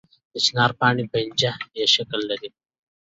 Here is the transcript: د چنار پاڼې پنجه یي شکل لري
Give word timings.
د 0.31 0.33
چنار 0.45 0.71
پاڼې 0.79 1.03
پنجه 1.11 1.51
یي 1.75 1.85
شکل 1.95 2.19
لري 2.29 2.49